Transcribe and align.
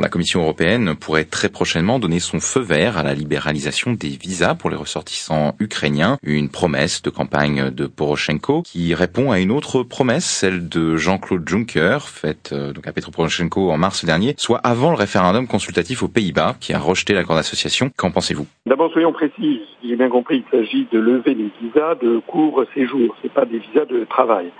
La 0.00 0.08
Commission 0.08 0.40
européenne 0.40 0.94
pourrait 0.98 1.26
très 1.26 1.50
prochainement 1.50 1.98
donner 1.98 2.18
son 2.18 2.40
feu 2.40 2.60
vert 2.60 2.96
à 2.96 3.02
la 3.02 3.12
libéralisation 3.12 3.92
des 3.92 4.08
visas 4.08 4.54
pour 4.54 4.70
les 4.70 4.76
ressortissants 4.76 5.54
ukrainiens, 5.60 6.16
une 6.22 6.48
promesse 6.48 7.02
de 7.02 7.10
campagne 7.10 7.68
de 7.68 7.86
Poroshenko 7.86 8.62
qui 8.62 8.94
répond 8.94 9.32
à 9.32 9.38
une 9.38 9.50
autre 9.50 9.82
promesse, 9.82 10.24
celle 10.24 10.66
de 10.66 10.96
Jean-Claude 10.96 11.46
Juncker, 11.46 11.98
faite 12.08 12.52
euh, 12.54 12.72
donc 12.72 12.86
à 12.86 12.92
Petro 12.94 13.12
Poroshenko 13.12 13.70
en 13.70 13.76
mars 13.76 14.06
dernier, 14.06 14.34
soit 14.38 14.60
avant 14.64 14.92
le 14.92 14.96
référendum 14.96 15.46
consultatif 15.46 16.02
aux 16.02 16.08
Pays-Bas 16.08 16.56
qui 16.58 16.72
a 16.72 16.78
rejeté 16.78 17.12
l'accord 17.12 17.36
d'association. 17.36 17.90
Qu'en 17.94 18.10
pensez-vous? 18.10 18.46
D'abord, 18.64 18.90
soyons 18.92 19.12
précis. 19.12 19.60
J'ai 19.84 19.96
bien 19.96 20.08
compris, 20.08 20.42
il 20.42 20.50
s'agit 20.50 20.88
de 20.90 20.98
lever 20.98 21.34
les 21.34 21.50
visas 21.60 21.96
de 21.96 22.18
court 22.26 22.64
séjour, 22.72 23.14
c'est 23.20 23.32
pas 23.32 23.44
des 23.44 23.58
visas 23.58 23.84
de 23.84 24.06
travail. 24.08 24.50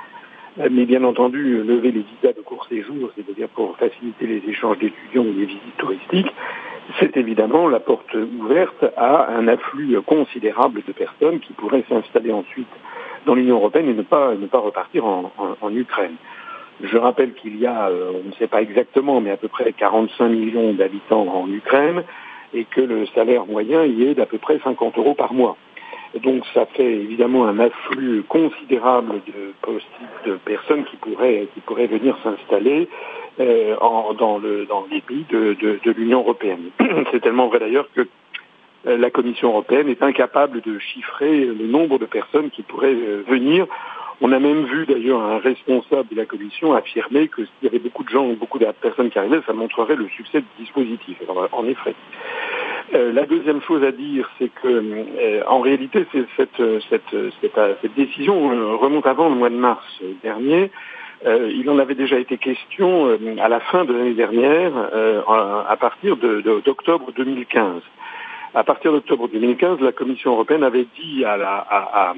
Euh, 0.61 0.69
mais 0.71 0.85
bien 0.85 1.03
entendu, 1.05 1.63
lever 1.63 1.93
les 1.93 2.03
visas 2.03 2.35
de 2.35 2.43
court 2.43 2.67
séjour, 2.69 3.11
c'est-à-dire 3.17 3.49
pour 3.49 3.77
faciliter 3.79 4.27
les 4.27 4.43
échanges 4.49 4.79
d'étudiants 4.79 5.23
ou 5.23 5.33
les 5.33 5.47
visites 5.47 5.77
touristiques, 5.79 6.33
c'est 6.99 7.17
évidemment 7.17 7.69
la 7.69 7.81
porte 7.81 8.15
ouverte 8.15 8.85
à 8.97 9.31
un 9.31 9.49
afflux 9.49 10.01
considérable 10.03 10.83
de 10.87 10.93
personnes 10.93 11.41
qui 11.41 11.53
pourraient 11.55 11.85
s'installer 11.89 12.33
ensuite 12.33 12.69
dans 13.25 13.35
l'Union 13.35 13.57
européenne 13.57 13.89
et 13.89 13.95
ne 13.95 14.03
pas, 14.03 14.35
ne 14.35 14.47
pas 14.47 14.59
repartir 14.59 15.05
en, 15.07 15.31
Ukraine. 15.71 16.17
Je 16.83 16.99
rappelle 16.99 17.35
qu'il 17.35 17.59
y 17.59 17.67
a, 17.67 17.89
euh, 17.89 18.13
on 18.25 18.29
ne 18.29 18.33
sait 18.33 18.49
pas 18.49 18.61
exactement, 18.61 19.21
mais 19.21 19.31
à 19.31 19.37
peu 19.37 19.49
près 19.49 19.73
45 19.73 20.29
millions 20.29 20.73
d'habitants 20.73 21.27
en 21.29 21.49
Ukraine 21.51 22.03
et 22.53 22.65
que 22.65 22.81
le 22.81 23.07
salaire 23.07 23.47
moyen 23.47 23.85
y 23.85 24.05
est 24.05 24.15
d'à 24.15 24.27
peu 24.27 24.39
près 24.39 24.59
50 24.59 24.99
euros 24.99 25.15
par 25.15 25.33
mois. 25.33 25.57
Donc 26.21 26.45
ça 26.53 26.67
fait 26.67 26.93
évidemment 26.93 27.47
un 27.47 27.59
afflux 27.59 28.23
considérable 28.29 29.23
de, 29.27 30.37
personnes 30.45 30.85
qui 30.85 30.97
pourraient, 30.97 31.87
venir 31.87 32.17
s'installer 32.23 32.89
euh, 33.41 33.77
dans, 34.19 34.39
le, 34.39 34.67
dans 34.67 34.87
les 34.91 35.01
pays 35.01 35.25
de, 35.31 35.91
l'Union 35.97 36.21
européenne. 36.21 36.71
C'est 37.11 37.21
tellement 37.21 37.49
vrai 37.49 37.61
d'ailleurs 37.61 37.89
que 37.95 38.07
euh, 38.87 38.99
la 38.99 39.11
Commission 39.11 39.49
européenne 39.49 39.89
est 39.89 40.03
incapable 40.03 40.61
de 40.61 40.79
chiffrer 40.79 41.47
le 41.47 41.67
nombre 41.67 41.99
de 41.99 42.05
personnes 42.05 42.51
qui 42.51 42.63
pourraient 42.63 42.93
euh, 42.93 43.25
venir. 43.27 43.67
On 44.21 44.33
a 44.33 44.39
même 44.39 44.67
vu 44.67 44.85
d'ailleurs 44.85 45.23
un 45.23 45.39
responsable 45.39 46.09
de 46.11 46.17
la 46.17 46.27
Commission 46.27 46.75
affirmer 46.75 47.29
que 47.29 47.43
s'il 47.43 47.65
y 47.65 47.67
avait 47.69 47.79
beaucoup 47.79 48.05
de 48.05 48.11
gens, 48.11 48.27
beaucoup 48.35 48.59
de 48.59 48.67
personnes 48.81 49.11
qui 49.11 49.19
arrivaient, 49.19 49.41
ça 49.47 49.55
montrerait 49.55 49.97
le 49.97 50.09
succès 50.09 50.41
du 50.41 50.47
dispositif. 50.59 51.17
en 51.53 51.67
effet. 51.67 51.95
Euh, 52.95 53.11
la 53.13 53.25
deuxième 53.25 53.63
chose 53.63 53.83
à 53.85 53.91
dire, 53.91 54.29
c'est 54.39 54.51
que 54.51 54.69
euh, 54.69 55.43
en 55.47 55.61
réalité, 55.61 56.07
cette, 56.37 56.49
cette, 56.91 57.15
cette, 57.41 57.95
décision 57.97 58.79
remonte 58.79 59.07
avant 59.07 59.29
le 59.31 59.35
mois 59.35 59.49
de 59.49 59.57
mars 59.57 59.85
dernier. 60.23 60.71
Euh, 61.25 61.51
il 61.55 61.71
en 61.71 61.79
avait 61.79 61.95
déjà 61.95 62.19
été 62.19 62.37
question 62.37 63.17
à 63.41 63.49
la 63.49 63.61
fin 63.61 63.85
de 63.85 63.95
l'année 63.95 64.15
dernière, 64.15 64.73
à 65.69 65.77
partir 65.79 66.17
d'octobre 66.17 67.13
2015. 67.17 67.83
À 68.55 68.65
partir 68.65 68.93
d'octobre 68.93 69.29
2015, 69.29 69.81
la 69.81 69.93
Commission 69.93 70.33
européenne 70.33 70.63
avait 70.63 70.87
dit 71.01 71.25
à 71.25 71.39
la, 71.39 72.15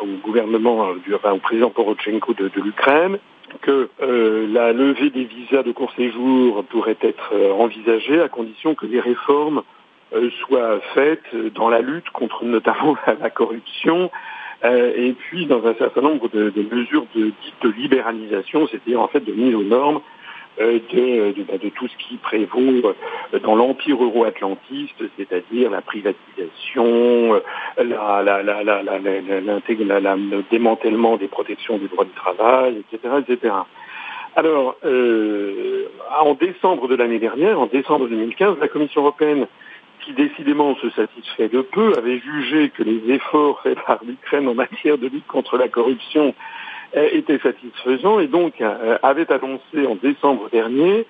au 0.00 0.06
gouvernement, 0.22 0.94
du, 1.04 1.14
au 1.14 1.38
président 1.38 1.70
Porochenko 1.70 2.34
de, 2.34 2.48
de 2.48 2.60
l'Ukraine, 2.60 3.18
que 3.62 3.88
la 3.98 4.72
levée 4.72 5.10
des 5.10 5.24
visas 5.24 5.64
de 5.64 5.72
court 5.72 5.92
séjour 5.96 6.64
pourrait 6.66 6.98
être 7.00 7.32
envisagée 7.58 8.20
à 8.20 8.28
condition 8.28 8.76
que 8.76 8.86
les 8.86 9.00
réformes 9.00 9.62
euh, 9.62 9.62
soit 10.46 10.80
faite 10.94 11.24
dans 11.54 11.68
la 11.68 11.80
lutte 11.80 12.08
contre 12.10 12.44
notamment 12.44 12.96
la, 13.20 13.30
corruption 13.30 14.10
euh, 14.64 14.92
et 14.96 15.12
puis 15.12 15.46
dans 15.46 15.66
un 15.66 15.74
certain 15.74 16.00
nombre 16.00 16.28
de, 16.28 16.52
mesures 16.70 17.06
de, 17.14 17.32
de 17.62 17.68
libéralisation, 17.70 18.66
c'est-à-dire 18.68 19.00
en 19.00 19.08
fait 19.08 19.20
de 19.20 19.32
mise 19.32 19.54
aux 19.54 19.62
normes 19.62 20.00
euh, 20.60 20.78
de, 20.92 21.42
bah, 21.42 21.58
de, 21.60 21.68
tout 21.70 21.88
ce 21.88 21.96
qui 21.96 22.16
prévaut 22.16 22.94
dans 23.42 23.56
l'empire 23.56 24.02
euro-atlantiste, 24.02 25.02
c'est-à-dire 25.18 25.70
la 25.70 25.82
privatisation, 25.82 27.42
la, 27.76 28.22
la, 28.22 28.42
la, 28.42 28.62
le 28.62 30.50
démantèlement 30.50 31.16
des 31.16 31.26
protections 31.26 31.76
du 31.78 31.88
droit 31.88 32.04
du 32.04 32.12
travail, 32.12 32.82
etc. 32.92 33.14
etc. 33.28 33.54
Alors, 34.36 34.76
en 34.84 36.34
décembre 36.34 36.88
de 36.88 36.94
l'année 36.94 37.18
dernière, 37.18 37.60
en 37.60 37.66
décembre 37.66 38.08
2015, 38.08 38.58
la 38.60 38.68
Commission 38.68 39.02
européenne 39.02 39.46
qui 40.04 40.12
décidément 40.12 40.76
se 40.76 40.90
satisfait 40.90 41.48
de 41.48 41.62
peu, 41.62 41.92
avait 41.96 42.18
jugé 42.18 42.70
que 42.70 42.82
les 42.82 43.14
efforts 43.14 43.60
faits 43.62 43.78
par 43.86 44.00
l'Ukraine 44.04 44.48
en 44.48 44.54
matière 44.54 44.98
de 44.98 45.06
lutte 45.06 45.26
contre 45.26 45.56
la 45.56 45.68
corruption 45.68 46.34
euh, 46.96 47.08
étaient 47.12 47.38
satisfaisants 47.38 48.20
et 48.20 48.26
donc 48.26 48.60
euh, 48.60 48.98
avait 49.02 49.30
annoncé 49.32 49.86
en 49.86 49.96
décembre 49.96 50.50
dernier 50.50 51.06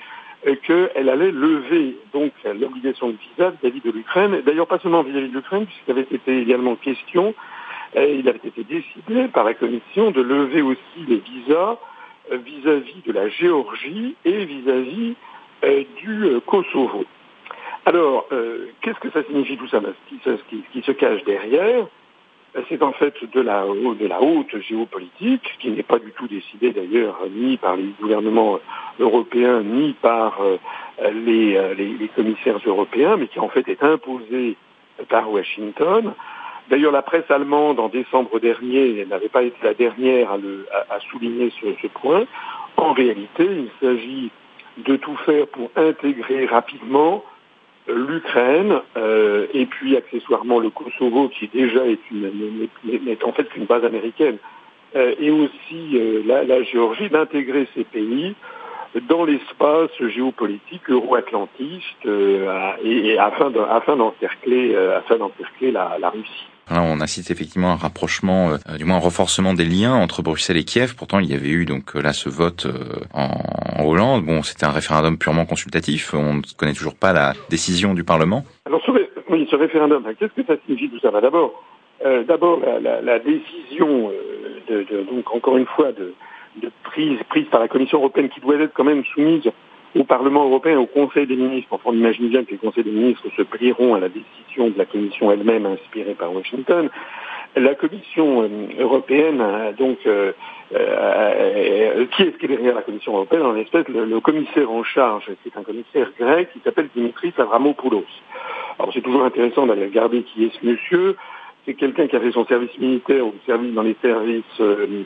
euh, 0.46 0.54
qu'elle 0.62 1.08
allait 1.08 1.32
lever 1.32 1.96
donc 2.12 2.32
l'obligation 2.44 3.08
de 3.08 3.16
visa 3.16 3.50
vis-à-vis 3.50 3.80
de 3.80 3.90
l'Ukraine, 3.90 4.42
d'ailleurs 4.46 4.68
pas 4.68 4.78
seulement 4.78 5.02
vis-à-vis 5.02 5.28
de 5.28 5.34
l'Ukraine, 5.34 5.66
puisqu'il 5.66 5.90
avait 5.90 6.06
été 6.10 6.38
également 6.38 6.76
question, 6.76 7.34
il 7.96 8.28
avait 8.28 8.40
été 8.44 8.64
décidé 8.64 9.28
par 9.28 9.44
la 9.44 9.54
Commission 9.54 10.10
de 10.10 10.20
lever 10.20 10.62
aussi 10.62 11.06
les 11.06 11.18
visas 11.18 11.76
vis-à-vis 12.30 13.02
de 13.06 13.12
la 13.12 13.28
Géorgie 13.28 14.16
et 14.24 14.44
vis-à-vis 14.44 15.14
du 16.02 16.40
Kosovo. 16.44 17.04
Alors, 17.86 18.26
euh, 18.32 18.68
qu'est-ce 18.80 18.98
que 18.98 19.10
ça 19.10 19.22
signifie 19.24 19.58
tout 19.58 19.68
ça 19.68 19.80
ben, 19.80 19.92
ce, 20.24 20.30
qui, 20.48 20.82
se 20.82 20.92
cache 20.92 21.22
derrière, 21.24 21.86
ben, 22.54 22.64
c'est 22.68 22.82
en 22.82 22.92
fait 22.92 23.14
de 23.30 23.40
la, 23.40 23.66
haute 23.66 24.58
géopolitique, 24.60 25.42
qui 25.58 25.70
n'est 25.70 25.82
pas 25.82 25.98
du 25.98 26.10
tout 26.12 26.26
décidée 26.26 26.72
d'ailleurs 26.72 27.20
ni 27.30 27.58
par 27.58 27.76
les 27.76 27.92
gouvernements 28.00 28.58
européens, 28.98 29.62
ni 29.62 29.92
par 30.00 30.40
euh, 30.40 30.56
euh, 31.02 31.10
les, 31.12 31.74
les, 31.74 32.08
commissaires 32.08 32.58
européens, 32.64 33.16
mais 33.18 33.28
qui 33.28 33.38
en 33.38 33.48
fait 33.48 33.68
est 33.68 33.82
imposée 33.82 34.56
par 35.10 35.30
Washington. 35.30 36.14
D'ailleurs, 36.70 36.92
la 36.92 37.02
presse 37.02 37.30
allemande, 37.30 37.78
en 37.78 37.90
décembre 37.90 38.40
dernier, 38.40 39.04
n'avait 39.04 39.28
pas 39.28 39.42
été 39.42 39.58
la 39.62 39.74
dernière 39.74 40.32
à, 40.32 40.38
le, 40.38 40.66
à, 40.72 40.98
souligner 41.10 41.52
ce, 41.60 41.66
ce 41.82 41.86
point. 41.88 42.24
En 42.78 42.94
réalité, 42.94 43.44
il 43.44 43.68
s'agit 43.82 44.30
de 44.78 44.96
tout 44.96 45.16
faire 45.26 45.46
pour 45.48 45.70
intégrer 45.76 46.46
rapidement 46.46 47.22
l'Ukraine 47.86 48.80
euh, 48.96 49.46
et 49.52 49.66
puis 49.66 49.96
accessoirement 49.96 50.58
le 50.58 50.70
Kosovo 50.70 51.28
qui 51.28 51.48
déjà 51.48 51.84
est, 51.86 52.00
une, 52.10 52.68
en 53.22 53.32
fait 53.32 53.48
qu'une 53.50 53.66
base 53.66 53.84
américaine 53.84 54.38
euh, 54.96 55.14
et 55.18 55.30
aussi 55.30 55.90
euh, 55.94 56.22
la, 56.24 56.62
Géorgie 56.62 57.10
d'intégrer 57.10 57.68
ces 57.74 57.84
pays 57.84 58.34
dans 59.08 59.24
l'espace 59.24 59.90
géopolitique 60.08 60.88
euro-atlantiste 60.88 62.06
et, 62.06 63.18
afin 63.18 63.50
d'encercler 63.50 64.76
afin 64.76 65.16
d'encercler 65.16 65.72
la, 65.72 65.98
la 66.00 66.10
Russie 66.10 66.46
on 66.82 67.00
incite 67.00 67.30
effectivement 67.30 67.72
un 67.72 67.76
rapprochement, 67.76 68.50
euh, 68.50 68.76
du 68.76 68.84
moins 68.84 68.96
un 68.96 69.00
renforcement 69.00 69.54
des 69.54 69.64
liens 69.64 69.94
entre 69.94 70.22
Bruxelles 70.22 70.56
et 70.56 70.64
Kiev. 70.64 70.94
Pourtant, 70.96 71.18
il 71.20 71.30
y 71.30 71.34
avait 71.34 71.50
eu 71.50 71.64
donc 71.64 71.94
là 71.94 72.12
ce 72.12 72.28
vote 72.28 72.66
euh, 72.66 73.04
en, 73.12 73.84
Hollande. 73.84 74.24
Bon, 74.24 74.42
c'était 74.42 74.64
un 74.64 74.70
référendum 74.70 75.18
purement 75.18 75.44
consultatif. 75.44 76.14
On 76.14 76.34
ne 76.34 76.42
connaît 76.56 76.72
toujours 76.72 76.94
pas 76.94 77.12
la 77.12 77.34
décision 77.50 77.92
du 77.94 78.04
Parlement. 78.04 78.44
Alors, 78.64 78.80
ce, 78.86 78.90
oui, 79.28 79.46
ce 79.50 79.56
référendum, 79.56 80.04
qu'est-ce 80.18 80.32
que 80.32 80.46
ça 80.46 80.54
signifie 80.64 80.88
tout 80.88 81.00
ça? 81.00 81.10
Bah, 81.10 81.20
D'abord, 81.20 81.62
euh, 82.04 82.24
d'abord 82.24 82.60
la, 82.60 83.18
décision, 83.18 84.10
de, 84.68 85.06
donc 85.10 85.34
encore 85.34 85.56
une 85.56 85.66
fois, 85.66 85.92
de, 85.92 86.14
de 86.62 86.70
prise, 86.84 87.18
prise 87.28 87.46
par 87.50 87.60
la 87.60 87.68
Commission 87.68 87.98
européenne 87.98 88.28
qui 88.30 88.40
doit 88.40 88.56
être 88.56 88.72
quand 88.74 88.84
même 88.84 89.04
soumise 89.14 89.50
au 89.94 90.04
Parlement 90.04 90.44
européen, 90.44 90.78
au 90.78 90.86
Conseil 90.86 91.26
des 91.26 91.36
ministres. 91.36 91.68
Enfin, 91.72 91.90
on 91.90 91.94
imagine 91.94 92.28
bien 92.28 92.44
que 92.44 92.50
les 92.50 92.56
conseils 92.56 92.84
des 92.84 92.90
ministres 92.90 93.24
se 93.36 93.42
plieront 93.42 93.94
à 93.94 94.00
la 94.00 94.08
décision 94.08 94.68
de 94.68 94.78
la 94.78 94.84
Commission 94.84 95.30
elle-même 95.30 95.66
inspirée 95.66 96.14
par 96.14 96.32
Washington. 96.32 96.90
La 97.56 97.76
Commission 97.76 98.42
euh, 98.42 98.48
européenne, 98.80 99.40
donc, 99.78 99.98
euh, 100.06 100.32
euh, 100.74 102.06
qui 102.16 102.22
est-ce 102.22 102.36
qui 102.36 102.46
est 102.46 102.48
derrière 102.48 102.74
la 102.74 102.82
Commission 102.82 103.12
européenne? 103.12 103.42
En 103.42 103.54
espèce, 103.54 103.86
le, 103.88 104.18
commissaire 104.18 104.70
en 104.72 104.82
charge, 104.82 105.30
c'est 105.44 105.56
un 105.56 105.62
commissaire 105.62 106.10
grec 106.18 106.48
qui 106.52 106.58
s'appelle 106.64 106.88
Dimitris 106.96 107.32
Avramopoulos. 107.38 108.04
Alors, 108.78 108.92
c'est 108.92 109.02
toujours 109.02 109.24
intéressant 109.24 109.66
d'aller 109.66 109.84
regarder 109.84 110.22
qui 110.22 110.46
est 110.46 110.60
ce 110.60 110.66
monsieur. 110.66 111.16
C'est 111.64 111.74
quelqu'un 111.74 112.08
qui 112.08 112.16
a 112.16 112.20
fait 112.20 112.32
son 112.32 112.44
service 112.44 112.76
militaire 112.78 113.24
ou 113.24 113.32
service 113.46 113.72
dans 113.72 113.82
les 113.82 113.96
services, 114.02 114.60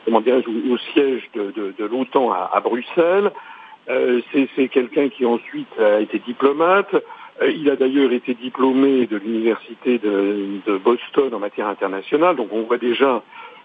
comment 0.04 0.22
dirais-je, 0.22 0.72
au, 0.72 0.78
siège 0.92 1.28
de, 1.34 1.52
de, 1.78 1.84
l'OTAN 1.84 2.32
à, 2.32 2.50
à 2.52 2.60
Bruxelles. 2.60 3.30
Euh, 3.88 4.20
c'est 4.54 4.68
quelqu'un 4.68 5.08
qui 5.08 5.24
ensuite 5.24 5.78
a 5.78 6.00
été 6.00 6.18
diplomate. 6.18 6.94
Euh, 7.40 7.50
il 7.50 7.70
a 7.70 7.76
d'ailleurs 7.76 8.12
été 8.12 8.34
diplômé 8.34 9.06
de 9.06 9.16
l'université 9.16 9.98
de, 9.98 10.78
Boston 10.84 11.32
en 11.32 11.38
matière 11.38 11.68
internationale, 11.68 12.36
donc 12.36 12.48
on 12.52 12.62
voit 12.62 12.78
déjà 12.78 13.22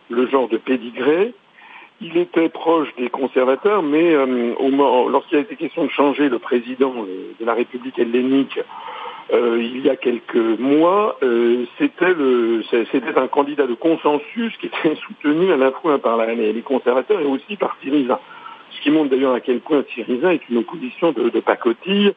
le 0.09 0.27
genre 0.27 0.47
de 0.47 0.57
pédigré. 0.57 1.33
Il 2.01 2.17
était 2.17 2.49
proche 2.49 2.89
des 2.97 3.09
conservateurs, 3.09 3.83
mais 3.83 4.13
euh, 4.13 4.53
lorsqu'il 5.09 5.37
a 5.37 5.41
été 5.41 5.55
question 5.55 5.85
de 5.85 5.91
changer 5.91 6.29
le 6.29 6.39
président 6.39 6.93
de 7.39 7.45
la 7.45 7.53
République 7.53 7.99
hellénique 7.99 8.59
il 9.31 9.79
y 9.79 9.89
a 9.89 9.95
quelques 9.95 10.35
mois, 10.35 11.17
c'était 11.79 12.13
un 13.15 13.27
candidat 13.27 13.65
de 13.65 13.73
consensus 13.73 14.55
qui 14.57 14.67
était 14.67 14.95
soutenu 15.07 15.51
à 15.51 15.57
la 15.57 15.71
fois 15.71 15.97
par 15.97 16.23
les 16.25 16.61
conservateurs 16.61 17.19
et 17.19 17.25
aussi 17.25 17.55
par 17.55 17.75
Syriza 17.81 18.19
qui 18.83 18.91
montre 18.91 19.09
d'ailleurs 19.09 19.33
à 19.33 19.39
quel 19.39 19.61
point 19.61 19.83
Syriza 19.93 20.33
est 20.33 20.49
une 20.49 20.57
opposition 20.57 21.13
de, 21.13 21.39
pacotille 21.39 22.13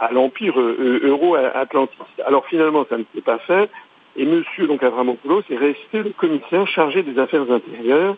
à 0.00 0.10
l'empire 0.10 0.58
euro-atlantiste. 0.58 2.22
Alors 2.26 2.46
finalement, 2.46 2.86
ça 2.88 2.96
ne 2.96 3.04
s'est 3.14 3.20
pas 3.20 3.38
fait, 3.38 3.70
et 4.16 4.22
M. 4.22 4.42
Avramopoulos 4.80 5.42
est 5.50 5.56
resté 5.56 6.02
le 6.02 6.10
commissaire 6.10 6.66
chargé 6.66 7.02
des 7.02 7.18
affaires 7.18 7.50
intérieures 7.50 8.16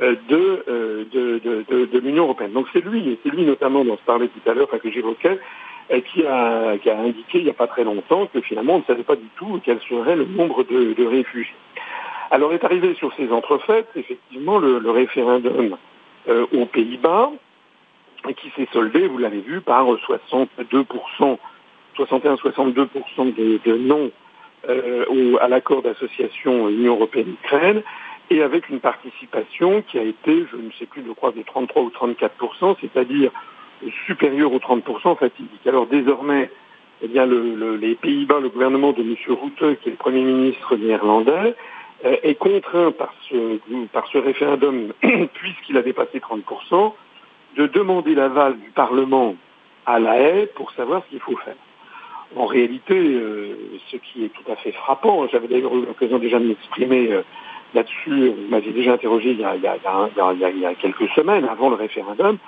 de, 0.00 1.06
de, 1.12 1.98
l'Union 1.98 2.24
européenne. 2.24 2.52
Donc 2.52 2.66
c'est 2.72 2.84
lui, 2.84 3.08
et 3.08 3.18
c'est 3.22 3.30
lui 3.30 3.44
notamment 3.44 3.84
dont 3.84 3.96
je 3.96 4.04
parlais 4.04 4.28
tout 4.28 4.50
à 4.50 4.54
l'heure, 4.54 4.66
enfin, 4.68 4.78
que 4.78 4.90
j'évoquais, 4.90 5.38
qui 6.12 6.26
a, 6.26 6.72
indiqué 6.72 7.38
il 7.38 7.44
n'y 7.44 7.50
a 7.50 7.54
pas 7.54 7.68
très 7.68 7.84
longtemps 7.84 8.26
que 8.26 8.40
finalement 8.40 8.74
on 8.74 8.78
ne 8.78 8.84
savait 8.84 9.04
pas 9.04 9.14
du 9.14 9.28
tout 9.36 9.60
quel 9.64 9.78
serait 9.88 10.16
le 10.16 10.24
nombre 10.24 10.64
de, 10.64 11.06
réfugiés. 11.06 11.54
Alors 12.32 12.52
est 12.52 12.64
arrivé 12.64 12.94
sur 12.94 13.14
ces 13.14 13.30
entrefaites, 13.30 13.88
effectivement, 13.94 14.58
le 14.58 14.90
référendum 14.90 15.76
euh, 16.28 16.46
aux 16.52 16.66
Pays-Bas, 16.66 17.30
qui 18.36 18.50
s'est 18.56 18.68
soldé, 18.72 19.06
vous 19.06 19.18
l'avez 19.18 19.40
vu, 19.40 19.60
par 19.60 19.86
62%, 19.86 21.38
61-62% 21.96 23.34
de, 23.34 23.76
non 23.76 24.10
euh, 24.68 25.36
à 25.40 25.48
l'accord 25.48 25.82
d'association 25.82 26.68
Union 26.68 26.94
européenne-Ukraine, 26.94 27.82
et 28.30 28.42
avec 28.42 28.68
une 28.68 28.80
participation 28.80 29.82
qui 29.82 29.98
a 29.98 30.02
été, 30.02 30.46
je 30.50 30.56
ne 30.56 30.70
sais 30.78 30.86
plus, 30.86 31.04
je 31.06 31.12
crois, 31.12 31.30
de 31.30 31.42
33 31.42 31.82
ou 31.82 31.90
34%, 31.90 32.76
c'est-à-dire 32.80 33.30
supérieure 34.06 34.52
aux 34.52 34.58
30% 34.58 35.16
fatidique. 35.18 35.66
Alors 35.66 35.86
désormais, 35.86 36.50
eh 37.02 37.08
bien, 37.08 37.26
le, 37.26 37.54
le, 37.54 37.76
les 37.76 37.94
Pays-Bas, 37.94 38.40
le 38.40 38.48
gouvernement 38.48 38.92
de 38.92 39.02
M. 39.02 39.14
Rutte, 39.28 39.80
qui 39.80 39.88
est 39.88 39.92
le 39.92 39.96
Premier 39.96 40.22
ministre 40.22 40.76
néerlandais, 40.76 41.54
est 42.22 42.38
contraint 42.38 42.92
par 42.92 43.12
ce, 43.28 43.58
par 43.92 44.06
ce 44.08 44.18
référendum, 44.18 44.92
puisqu'il 45.34 45.76
a 45.76 45.82
dépassé 45.82 46.18
30%, 46.18 46.92
de 47.56 47.66
demander 47.66 48.14
l'aval 48.14 48.58
du 48.58 48.70
Parlement 48.70 49.34
à 49.86 49.98
la 49.98 50.20
haie 50.20 50.46
pour 50.54 50.72
savoir 50.72 51.02
ce 51.04 51.10
qu'il 51.10 51.20
faut 51.20 51.36
faire. 51.38 51.56
En 52.34 52.46
réalité, 52.46 52.94
euh, 52.94 53.56
ce 53.90 53.96
qui 53.96 54.24
est 54.24 54.28
tout 54.28 54.50
à 54.50 54.56
fait 54.56 54.72
frappant, 54.72 55.26
j'avais 55.28 55.48
d'ailleurs 55.48 55.74
eu 55.74 55.86
l'occasion 55.86 56.18
déjà 56.18 56.38
de 56.38 56.46
m'exprimer 56.46 57.12
euh, 57.12 57.22
là-dessus, 57.74 58.30
vous 58.30 58.48
m'aviez 58.48 58.72
déjà 58.72 58.94
interrogé 58.94 59.30
il 59.30 59.40
y, 59.40 59.44
a, 59.44 60.74
quelques 60.74 61.08
semaines 61.10 61.46
avant 61.48 61.68
le 61.68 61.76
référendum, 61.76 62.38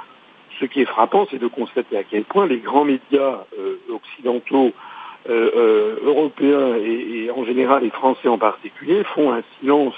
ce 0.58 0.64
qui 0.64 0.81
est 0.81 0.87
frappant, 0.87 1.26
c'est 1.31 1.38
de 1.38 1.46
constater 1.46 1.96
à 1.96 2.02
quel 2.02 2.25
point 2.25 2.46
les 2.46 2.58
grands 2.58 2.84
médias 2.84 3.44
euh, 3.58 3.76
occidentaux 3.90 4.66
euh, 4.66 4.70
euh, 4.70 4.97
européens 5.26 6.76
et, 6.76 7.24
et, 7.24 7.30
en 7.30 7.44
général 7.44 7.82
les 7.82 7.90
Français 7.90 8.28
en 8.28 8.38
particulier 8.38 9.04
font 9.14 9.32
un 9.32 9.42
silence 9.58 9.94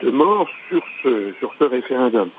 de 0.00 0.10
mort 0.10 0.48
sur 0.68 0.82
ce, 1.02 1.32
sur 1.38 1.52
ce 1.58 1.64
référendum. 1.64 2.30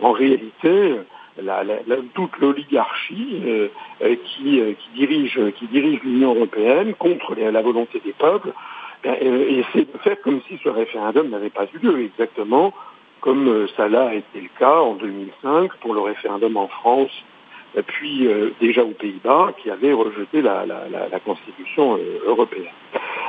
En 0.00 0.12
réalité, 0.12 0.94
la, 1.42 1.64
la, 1.64 1.76
la, 1.86 1.96
toute 2.14 2.36
l'oligarchie 2.38 3.42
euh, 3.44 3.68
qui, 4.00 4.60
qui, 4.78 4.90
dirige, 4.94 5.40
qui 5.58 5.66
dirige 5.66 6.00
l'Union 6.02 6.34
européenne 6.34 6.94
contre 6.94 7.34
la 7.34 7.62
volonté 7.62 8.00
des 8.04 8.12
peuples 8.12 8.52
essaie 9.04 9.86
de 9.92 9.98
faire 10.02 10.20
comme 10.22 10.40
si 10.48 10.58
ce 10.64 10.68
référendum 10.68 11.28
n'avait 11.28 11.50
pas 11.50 11.66
eu 11.74 11.78
lieu, 11.78 12.04
exactement 12.04 12.72
comme 13.20 13.66
ça 13.76 13.88
l'a 13.88 14.14
été 14.14 14.40
le 14.40 14.48
cas 14.58 14.78
en 14.78 14.94
2005 14.94 15.72
pour 15.80 15.94
le 15.94 16.00
référendum 16.00 16.56
en 16.56 16.68
France 16.68 17.10
puis 17.82 18.26
euh, 18.26 18.50
déjà 18.60 18.82
aux 18.84 18.92
Pays-Bas, 18.92 19.54
qui 19.62 19.70
avaient 19.70 19.92
rejeté 19.92 20.42
la, 20.42 20.66
la, 20.66 20.88
la, 20.88 21.08
la 21.08 21.20
Constitution 21.20 21.96
euh, 21.96 22.20
européenne. 22.26 22.72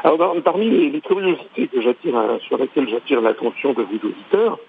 Alors, 0.04 0.36
parmi 0.44 0.70
les, 0.70 0.90
les, 0.90 1.02
curiosités 1.02 1.68
que 1.68 1.82
j'attire, 1.82 2.16
sur 2.48 2.58
lesquelles 2.58 2.90
j'attire 2.90 3.22
l'attention 3.22 3.74
de 3.74 3.84
vous 3.84 3.96
auditeurs, 3.96 4.60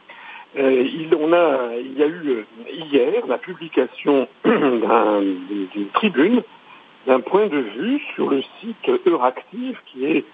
euh, 0.59 0.83
il, 0.83 1.15
on 1.15 1.33
a, 1.33 1.77
il 1.79 1.99
y 1.99 2.03
a 2.03 2.07
eu 2.07 2.47
hier 2.69 3.27
la 3.29 3.39
publication 3.39 4.27
d'une 4.45 5.89
tribune 5.93 6.43
d'un 7.07 7.21
point 7.21 7.47
de 7.47 7.59
vue 7.59 8.01
sur 8.15 8.31
le 8.31 8.43
site 8.61 8.91
Euractiv, 9.07 9.79
qui 9.87 10.07
est 10.07 10.25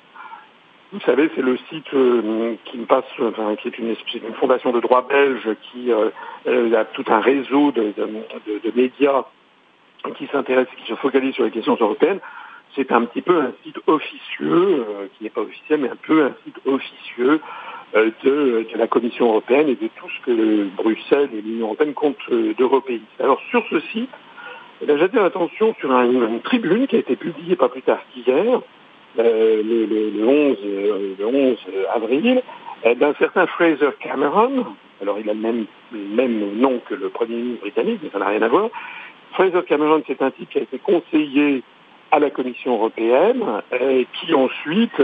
vous 0.94 1.00
savez, 1.00 1.28
c'est 1.34 1.42
le 1.42 1.56
site 1.68 1.92
euh, 1.92 2.54
qui 2.66 2.78
me 2.78 2.86
passe, 2.86 3.04
qui 3.60 3.68
est 3.68 3.78
une, 3.78 3.96
fondation 4.34 4.70
de 4.70 4.78
droit 4.78 5.04
belge 5.08 5.48
qui 5.60 5.90
euh, 5.90 6.10
euh, 6.46 6.80
a 6.80 6.84
tout 6.84 7.04
un 7.08 7.18
réseau 7.18 7.72
de, 7.72 7.92
médias 8.76 9.24
qui 10.16 10.28
s'intéressent, 10.28 10.72
qui 10.76 10.86
se 10.86 10.94
focalisent 10.94 11.34
sur 11.34 11.44
les 11.44 11.50
questions 11.50 11.76
européennes. 11.80 12.20
C'est 12.76 12.92
un 12.92 13.04
petit 13.06 13.22
peu 13.22 13.40
un 13.40 13.52
site 13.64 13.78
officieux, 13.88 14.84
qui 15.16 15.24
n'est 15.24 15.30
pas 15.30 15.40
officiel, 15.40 15.80
mais 15.80 15.88
un 15.88 15.96
peu 15.96 16.26
un 16.26 16.34
site 16.44 16.58
officieux 16.64 17.40
de, 17.94 18.66
la 18.76 18.86
Commission 18.86 19.26
européenne 19.26 19.68
et 19.68 19.74
de 19.76 19.88
tout 19.96 20.08
ce 20.08 20.26
que 20.26 20.64
Bruxelles 20.76 21.30
et 21.32 21.40
l'Union 21.40 21.66
européenne 21.66 21.94
comptent 21.94 22.30
d'européistes. 22.58 23.04
Alors 23.18 23.40
sur 23.50 23.64
ce 23.68 23.80
site, 23.80 24.10
eh 24.82 24.98
j'attire 24.98 25.22
l'attention 25.22 25.74
sur 25.80 25.92
un, 25.92 26.04
une 26.04 26.40
tribune 26.40 26.86
qui 26.86 26.96
a 26.96 27.00
été 27.00 27.16
publiée 27.16 27.56
pas 27.56 27.68
plus 27.68 27.82
tard 27.82 28.00
qu'hier, 28.12 28.60
le, 29.16 29.62
le, 29.62 30.10
le, 30.10 30.28
11, 30.28 30.56
euh, 30.64 31.14
11 31.20 31.58
avril 31.94 32.42
euh, 32.86 32.94
d'un 32.94 33.14
certain 33.14 33.46
Fraser 33.46 33.90
Cameron. 34.00 34.66
Alors 35.00 35.18
il 35.18 35.28
a 35.28 35.34
le 35.34 35.40
même, 35.40 35.66
même 35.92 36.58
nom 36.58 36.80
que 36.88 36.94
le 36.94 37.08
Premier 37.08 37.36
ministre 37.36 37.62
britannique, 37.62 38.00
mais 38.02 38.10
ça 38.10 38.18
n'a 38.18 38.28
rien 38.28 38.42
à 38.42 38.48
voir. 38.48 38.68
Fraser 39.32 39.62
Cameron, 39.66 40.02
c'est 40.06 40.22
un 40.22 40.30
type 40.30 40.50
qui 40.50 40.58
a 40.58 40.62
été 40.62 40.78
conseiller 40.78 41.62
à 42.10 42.20
la 42.20 42.30
Commission 42.30 42.74
européenne, 42.74 43.42
et 43.72 44.06
qui 44.12 44.34
ensuite 44.34 45.02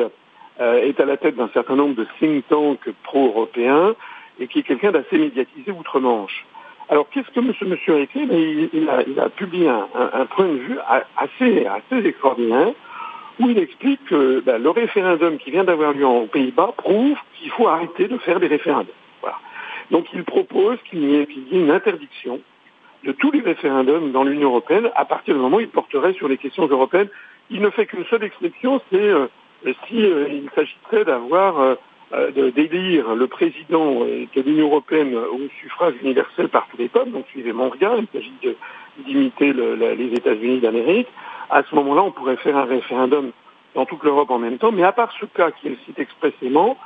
euh, 0.60 0.82
est 0.82 1.00
à 1.00 1.06
la 1.06 1.16
tête 1.16 1.36
d'un 1.36 1.48
certain 1.52 1.74
nombre 1.74 1.94
de 1.94 2.06
think 2.18 2.46
tanks 2.48 2.88
pro-européens 3.02 3.94
et 4.38 4.46
qui 4.46 4.60
est 4.60 4.62
quelqu'un 4.62 4.92
d'assez 4.92 5.18
médiatisé 5.18 5.72
outre-Manche. 5.72 6.46
Alors 6.88 7.08
qu'est-ce 7.08 7.28
que 7.28 7.52
ce 7.52 7.64
monsieur 7.64 7.94
a 7.94 7.98
écrit? 8.00 8.26
Ben, 8.26 8.68
il, 8.72 9.20
a, 9.20 9.28
publié 9.28 9.68
un, 9.68 10.26
point 10.26 10.46
de 10.46 10.58
vue 10.58 10.78
assez, 11.16 11.66
assez 11.66 12.06
extraordinaire 12.06 12.72
où 13.40 13.48
il 13.48 13.58
explique 13.58 14.04
que 14.04 14.40
ben, 14.40 14.62
le 14.62 14.70
référendum 14.70 15.38
qui 15.38 15.50
vient 15.50 15.64
d'avoir 15.64 15.92
lieu 15.92 16.06
aux 16.06 16.26
Pays-Bas 16.26 16.74
prouve 16.76 17.18
qu'il 17.34 17.50
faut 17.50 17.66
arrêter 17.66 18.06
de 18.06 18.18
faire 18.18 18.38
des 18.38 18.46
référendums. 18.46 18.94
Donc 19.90 20.06
il 20.14 20.22
propose 20.24 20.78
qu'il 20.88 21.02
y, 21.02 21.16
ait 21.16 21.26
une 21.50 21.70
interdiction 21.70 22.40
de 23.04 23.12
tous 23.12 23.32
les 23.32 23.40
référendums 23.40 24.12
dans 24.12 24.22
l'Union 24.22 24.50
européenne 24.50 24.90
à 24.94 25.04
partir 25.04 25.34
du 25.34 25.40
moment 25.40 25.56
où 25.56 25.60
il 25.60 25.68
porterait 25.68 26.12
sur 26.12 26.28
les 26.28 26.36
questions 26.36 26.66
européennes. 26.66 27.08
Il 27.50 27.60
ne 27.60 27.70
fait 27.70 27.86
qu'une 27.86 28.04
seule 28.04 28.22
exception, 28.22 28.80
c'est 28.90 28.98
euh, 29.00 29.26
si 29.88 30.04
euh, 30.04 30.42
s'agissait 30.54 31.04
d'avoir 31.04 31.76
euh, 32.12 32.50
d'élire 32.50 33.14
le 33.14 33.26
président 33.26 34.00
de 34.00 34.42
l'Union 34.42 34.66
européenne 34.66 35.14
au 35.14 35.40
suffrage 35.60 35.94
universel 36.02 36.48
par 36.48 36.66
tous 36.70 36.76
les 36.76 36.88
peuples, 36.88 37.10
donc 37.10 37.26
suivez 37.30 37.52
mon 37.52 37.68
regard, 37.68 37.96
il 37.98 38.06
s'agit 38.12 38.56
d'imiter 39.06 39.52
les 39.52 40.12
États-Unis 40.14 40.60
d'Amérique, 40.60 41.08
à 41.50 41.62
ce 41.64 41.74
moment-là, 41.74 42.02
on 42.02 42.12
pourrait 42.12 42.36
faire 42.36 42.56
un 42.56 42.64
référendum 42.64 43.32
dans 43.74 43.84
toute 43.84 44.02
l'Europe 44.04 44.30
en 44.30 44.38
même 44.38 44.58
temps, 44.58 44.72
mais 44.72 44.84
à 44.84 44.92
part 44.92 45.12
ce 45.20 45.26
cas 45.26 45.50
qu'il 45.50 45.76
cite 45.84 45.98
expressément, 45.98 46.76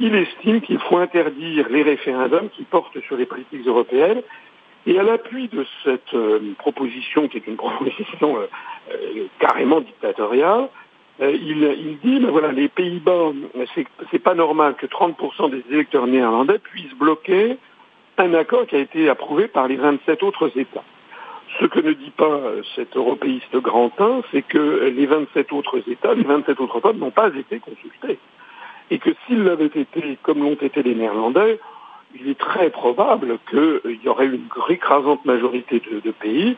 il 0.00 0.14
estime 0.14 0.60
qu'il 0.60 0.78
faut 0.78 0.96
interdire 0.96 1.68
les 1.68 1.82
référendums 1.82 2.48
qui 2.50 2.64
portent 2.64 3.00
sur 3.02 3.16
les 3.16 3.26
politiques 3.26 3.66
européennes. 3.66 4.22
Et 4.86 4.98
à 4.98 5.02
l'appui 5.02 5.48
de 5.48 5.64
cette 5.82 6.12
euh, 6.12 6.40
proposition, 6.58 7.28
qui 7.28 7.38
est 7.38 7.46
une 7.46 7.56
proposition 7.56 8.36
euh, 8.36 8.46
euh, 8.92 9.26
carrément 9.38 9.80
dictatoriale, 9.80 10.64
euh, 10.64 10.83
il, 11.20 11.62
il, 11.62 11.98
dit, 12.02 12.18
ben 12.20 12.30
voilà, 12.30 12.52
les 12.52 12.68
Pays-Bas, 12.68 13.32
c'est 14.10 14.18
pas 14.18 14.34
normal 14.34 14.74
que 14.74 14.86
30% 14.86 15.50
des 15.50 15.64
électeurs 15.70 16.06
néerlandais 16.06 16.58
puissent 16.58 16.94
bloquer 16.94 17.56
un 18.18 18.34
accord 18.34 18.66
qui 18.66 18.76
a 18.76 18.80
été 18.80 19.08
approuvé 19.08 19.48
par 19.48 19.68
les 19.68 19.76
27 19.76 20.22
autres 20.22 20.50
États. 20.56 20.84
Ce 21.60 21.66
que 21.66 21.80
ne 21.80 21.92
dit 21.92 22.10
pas 22.10 22.40
cet 22.74 22.96
européiste 22.96 23.56
grand 23.56 23.92
c'est 24.32 24.42
que 24.42 24.92
les 24.94 25.06
27 25.06 25.52
autres 25.52 25.80
États, 25.88 26.14
les 26.14 26.24
27 26.24 26.60
autres 26.60 26.80
peuples 26.80 26.98
n'ont 26.98 27.12
pas 27.12 27.28
été 27.28 27.60
consultés. 27.60 28.18
Et 28.90 28.98
que 28.98 29.10
s'ils 29.26 29.44
l'avaient 29.44 29.66
été, 29.66 30.18
comme 30.22 30.42
l'ont 30.42 30.54
été 30.54 30.82
les 30.82 30.94
Néerlandais, 30.94 31.60
il 32.16 32.28
est 32.28 32.38
très 32.38 32.70
probable 32.70 33.38
qu'il 33.50 33.98
y 34.04 34.08
aurait 34.08 34.26
une 34.26 34.48
écrasante 34.68 35.24
majorité 35.24 35.80
de 35.80 36.10
pays 36.10 36.56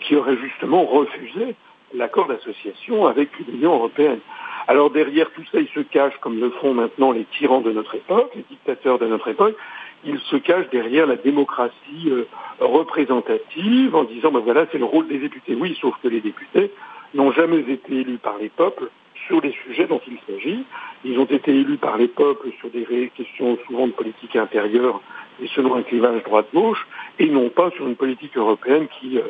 qui 0.00 0.16
auraient 0.16 0.36
justement 0.36 0.84
refusé 0.84 1.56
l'accord 1.94 2.26
d'association 2.26 3.06
avec 3.06 3.30
l'Union 3.38 3.74
européenne. 3.74 4.20
Alors 4.68 4.90
derrière 4.90 5.30
tout 5.30 5.44
ça, 5.52 5.60
il 5.60 5.68
se 5.68 5.80
cache, 5.80 6.14
comme 6.20 6.40
le 6.40 6.50
font 6.50 6.74
maintenant 6.74 7.12
les 7.12 7.24
tyrans 7.24 7.60
de 7.60 7.72
notre 7.72 7.94
époque, 7.94 8.32
les 8.34 8.44
dictateurs 8.50 8.98
de 8.98 9.06
notre 9.06 9.28
époque, 9.28 9.56
il 10.04 10.18
se 10.20 10.36
cache 10.36 10.68
derrière 10.70 11.06
la 11.06 11.16
démocratie 11.16 12.08
euh, 12.08 12.24
représentative 12.60 13.94
en 13.94 14.04
disant 14.04 14.30
ben 14.30 14.40
voilà 14.40 14.66
c'est 14.72 14.78
le 14.78 14.84
rôle 14.84 15.08
des 15.08 15.18
députés. 15.18 15.54
Oui, 15.54 15.76
sauf 15.80 15.94
que 16.02 16.08
les 16.08 16.20
députés 16.20 16.70
n'ont 17.14 17.32
jamais 17.32 17.60
été 17.60 18.00
élus 18.00 18.18
par 18.18 18.38
les 18.38 18.48
peuples 18.48 18.90
sur 19.26 19.40
les 19.40 19.52
sujets 19.64 19.86
dont 19.86 20.00
il 20.06 20.18
s'agit. 20.26 20.64
Ils 21.04 21.18
ont 21.18 21.24
été 21.24 21.52
élus 21.52 21.78
par 21.78 21.96
les 21.96 22.08
peuples 22.08 22.48
sur 22.58 22.70
des 22.70 23.10
questions 23.16 23.58
souvent 23.66 23.86
de 23.86 23.92
politique 23.92 24.36
intérieure 24.36 25.00
et 25.42 25.48
selon 25.48 25.74
un 25.74 25.82
clivage 25.82 26.22
droite-gauche, 26.24 26.86
et 27.18 27.28
non 27.28 27.50
pas 27.50 27.70
sur 27.72 27.86
une 27.86 27.96
politique 27.96 28.36
européenne 28.36 28.86
qui, 28.98 29.18
euh, 29.18 29.22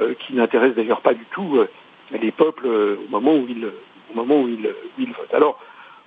euh 0.00 0.14
qui 0.14 0.34
n'intéresse 0.34 0.74
d'ailleurs 0.74 1.00
pas 1.00 1.14
du 1.14 1.24
tout 1.26 1.56
euh, 1.56 1.68
les 2.18 2.32
peuples 2.32 2.66
euh, 2.66 2.96
au 3.06 3.10
moment 3.10 3.34
où 3.34 3.46
ils, 3.48 3.66
au 3.66 4.14
moment 4.14 4.42
où 4.42 4.48
ils, 4.48 4.66
où 4.66 5.00
ils 5.00 5.12
votent. 5.12 5.34
Alors 5.34 5.58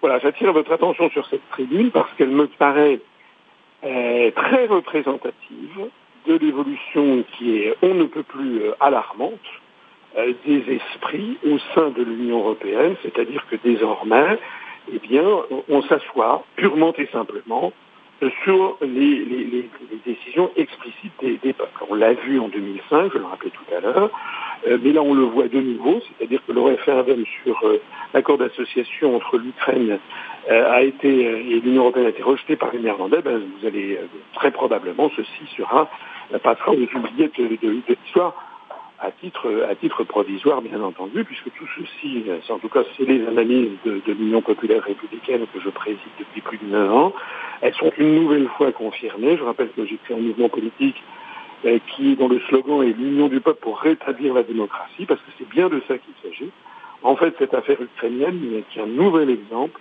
voilà, 0.01 0.19
j'attire 0.19 0.53
votre 0.53 0.71
attention 0.71 1.09
sur 1.09 1.25
cette 1.27 1.47
tribune 1.49 1.91
parce 1.91 2.11
qu'elle 2.13 2.29
me 2.29 2.47
paraît 2.47 2.99
très 3.81 4.65
représentative 4.65 5.89
de 6.27 6.35
l'évolution 6.37 7.23
qui 7.37 7.57
est 7.57 7.75
on 7.81 7.93
ne 7.93 8.05
peut 8.05 8.23
plus 8.23 8.61
euh, 8.61 8.71
alarmante 8.79 9.39
des 10.45 10.63
esprits 10.69 11.37
au 11.45 11.57
sein 11.73 11.89
de 11.89 12.01
l'Union 12.01 12.39
européenne, 12.39 12.95
c'est-à-dire 13.03 13.45
que 13.51 13.57
désormais, 13.57 14.39
eh 14.93 14.99
bien, 14.99 15.27
on 15.67 15.81
s'assoit 15.81 16.45
purement 16.55 16.93
et 16.97 17.07
simplement 17.07 17.73
sur 18.43 18.77
les, 18.81 19.69
décisions 20.05 20.49
explicites 20.55 21.13
des, 21.21 21.53
peuples. 21.53 21.85
On 21.89 21.95
l'a 21.95 22.13
vu 22.13 22.39
en 22.39 22.47
2005, 22.47 23.11
je 23.13 23.17
le 23.17 23.25
rappelais 23.25 23.51
tout 23.51 23.75
à 23.75 23.79
l'heure, 23.79 24.09
euh, 24.67 24.77
mais 24.81 24.91
là 24.91 25.01
on 25.01 25.13
le 25.13 25.23
voit 25.23 25.47
de 25.47 25.59
nouveau, 25.59 26.01
c'est-à-dire 26.01 26.41
que 26.45 26.51
le 26.51 26.61
référendum 26.61 27.23
sur 27.43 27.59
euh, 27.65 27.81
l'accord 28.13 28.37
d'association 28.37 29.15
entre 29.15 29.37
l'Ukraine 29.37 29.99
euh, 30.49 30.71
a 30.71 30.83
été 30.83 31.09
et 31.09 31.59
l'Union 31.59 31.83
européenne 31.83 32.05
a 32.05 32.09
été 32.09 32.23
rejeté 32.23 32.55
par 32.55 32.71
les 32.71 32.79
Néerlandais, 32.79 33.21
ben, 33.21 33.37
vous 33.37 33.67
allez 33.67 33.99
très 34.33 34.51
probablement 34.51 35.11
ceci 35.15 35.55
sera 35.57 35.89
passera 36.43 36.71
aux 36.71 36.97
oubliettes 36.97 37.39
de, 37.39 37.57
de 37.61 37.81
l'histoire 38.03 38.54
à 39.05 39.75
titre, 39.75 40.03
provisoire, 40.03 40.61
bien 40.61 40.81
entendu, 40.81 41.23
puisque 41.23 41.51
tout 41.53 41.67
ceci, 41.77 42.23
en 42.49 42.59
tout 42.59 42.69
cas 42.69 42.83
c'est 42.97 43.05
les 43.05 43.25
analyses 43.27 43.71
de, 43.85 44.01
l'Union 44.07 44.41
populaire 44.41 44.83
républicaine 44.83 45.45
que 45.53 45.59
je 45.59 45.69
préside 45.69 45.99
depuis 46.19 46.41
plus 46.41 46.57
de 46.57 46.65
9 46.65 46.91
ans, 46.91 47.13
elles 47.61 47.73
sont 47.75 47.91
une 47.97 48.15
nouvelle 48.15 48.47
fois 48.57 48.71
confirmées. 48.71 49.37
Je 49.37 49.43
rappelle 49.43 49.69
que 49.75 49.85
j'ai 49.85 49.97
créé 50.03 50.17
un 50.17 50.21
mouvement 50.21 50.49
politique 50.49 51.01
euh, 51.65 51.79
dont 52.17 52.27
le 52.27 52.39
slogan 52.49 52.83
est 52.83 52.93
l'union 52.93 53.27
du 53.27 53.39
peuple 53.39 53.59
pour 53.61 53.79
rétablir 53.79 54.33
la 54.33 54.43
démocratie, 54.43 55.05
parce 55.05 55.19
que 55.21 55.31
c'est 55.37 55.49
bien 55.49 55.69
de 55.69 55.81
ça 55.87 55.97
qu'il 55.97 56.13
s'agit. 56.23 56.51
En 57.03 57.15
fait, 57.15 57.35
cette 57.37 57.53
affaire 57.53 57.81
ukrainienne 57.81 58.63
est 58.75 58.81
un 58.81 58.87
nouvel 58.87 59.29
exemple 59.29 59.79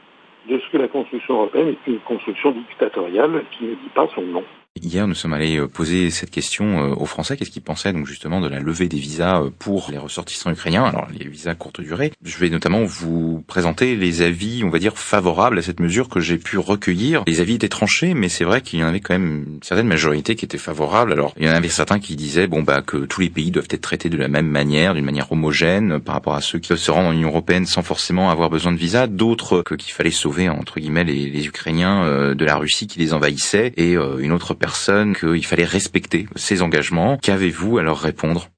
de 0.49 0.59
ce 0.59 0.71
que 0.71 0.77
la 0.77 0.89
construction 0.89 1.35
européenne 1.35 1.69
est 1.69 1.91
une 1.91 2.01
construction 2.01 2.53
dictatoriale 2.53 3.45
qui 3.53 3.65
ne 3.65 3.71
dit 3.71 3.91
pas 3.95 4.09
son 4.15 4.23
nom. 4.23 4.45
Hier, 4.83 5.07
nous 5.07 5.15
sommes 5.15 5.35
allés 5.35 5.57
euh, 5.57 5.69
poser 5.69 6.11
cette 6.11 6.33
question 6.33 6.91
euh, 6.91 6.95
aux 6.97 7.07
Français. 7.07 7.37
Qu'est-ce 7.37 7.53
qu'ils 7.53 7.63
pensaient 7.63 7.93
donc 7.93 8.09
justement 8.09 8.41
de 8.41 8.49
la 8.49 8.59
levée 8.59 8.89
des 8.89 8.99
visas 8.99 9.41
euh, 9.41 9.51
pour 9.57 9.87
les 9.93 9.99
ressortissants 9.99 10.51
ukrainiens? 10.51 10.83
Alors 10.83 11.07
les 11.17 11.29
visas 11.29 11.55
courte 11.55 11.81
durée. 11.81 12.11
Je 12.25 12.37
vais 12.39 12.51
notamment 12.51 12.83
vous 12.83 13.45
présenter 13.47 13.95
les 13.95 14.23
avis, 14.23 14.65
on 14.65 14.71
va 14.71 14.81
dire 14.81 14.99
favorables 14.99 15.61
à 15.61 15.63
cette 15.63 15.79
mesure 15.79 16.09
que 16.09 16.19
j'ai 16.19 16.39
pu 16.39 16.59
recueillir. 16.59 17.23
Les 17.29 17.39
avis 17.39 17.55
étaient 17.55 17.69
tranchés, 17.69 18.15
mais 18.15 18.29
c'est 18.29 18.43
vrai 18.43 18.63
qu'il 18.63 18.81
y 18.81 18.83
en 18.83 18.89
avait 18.89 18.99
quand 18.99 19.15
même 19.15 19.45
une 19.47 19.63
certaine 19.63 19.87
majorité 19.87 20.35
qui 20.35 20.45
était 20.45 20.59
favorable. 20.59 21.13
Alors 21.13 21.35
il 21.39 21.47
y 21.47 21.49
en 21.49 21.55
avait 21.55 21.69
certains 21.69 22.01
qui 22.01 22.17
disaient 22.17 22.49
bon 22.49 22.65
bah 22.65 22.83
que 22.83 22.97
tous 22.97 23.21
les 23.21 23.31
pays 23.31 23.53
doivent 23.53 23.69
être 23.71 23.81
traités 23.81 24.09
de 24.09 24.17
la 24.17 24.27
même 24.27 24.49
manière, 24.49 24.95
d'une 24.95 25.05
manière 25.05 25.31
homogène 25.31 26.01
par 26.01 26.17
rapport 26.17 26.35
à 26.35 26.41
ceux 26.41 26.59
qui 26.59 26.77
se 26.77 26.91
rendent 26.91 27.05
dans 27.05 27.13
l'Union 27.13 27.29
européenne 27.29 27.67
sans 27.67 27.83
forcément 27.83 28.29
avoir 28.29 28.51
besoin 28.51 28.73
de 28.73 28.79
visa. 28.79 29.07
D'autres 29.07 29.63
que 29.63 29.77
qu'il 29.77 29.93
fallait 29.93 30.11
sauver 30.11 30.49
entre 30.49 30.81
guillemets 30.81 31.05
les, 31.05 31.31
les 31.31 31.47
Ukrainiens 31.47 32.35
de 32.35 32.45
la 32.45 32.57
Russie 32.57 32.89
qui 32.89 32.99
les 32.99 33.13
envahissait 33.13 33.73
et 33.77 33.93
une 33.93 34.33
autre 34.33 34.53
qu'il 34.67 35.45
fallait 35.45 35.65
respecter 35.65 36.27
ces 36.37 36.63
engagements. 36.63 37.17
Qu'avez-vous 37.23 37.79
à 37.79 37.83
leur 37.83 37.99
répondre? 37.99 38.49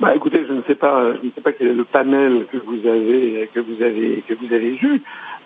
Bah, 0.00 0.14
écoutez, 0.14 0.44
je 0.46 0.52
ne 0.52 0.62
sais 0.62 0.74
pas, 0.74 1.14
je 1.14 1.26
ne 1.26 1.32
sais 1.32 1.40
pas 1.40 1.52
quel 1.52 1.68
est 1.68 1.74
le 1.74 1.84
panel 1.84 2.46
que 2.52 2.58
vous 2.58 2.86
avez, 2.86 3.48
que 3.54 3.60
vous 3.60 3.82
avez, 3.82 4.22
que 4.28 4.34
vous 4.34 4.52
avez 4.52 4.72
vu. 4.72 5.02